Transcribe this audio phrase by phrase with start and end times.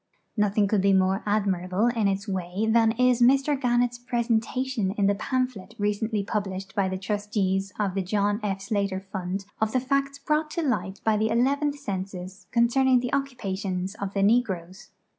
[0.35, 5.05] Nothing could be more admirable in its way than is Mr Gannett's pre sentation in
[5.05, 8.61] the pamphlet recently published by the Trustees of the John F.
[8.63, 13.13] Slater Fund of the facts brought to light by the Eleventh Census con cerning the
[13.13, 14.89] occupations of the negroes.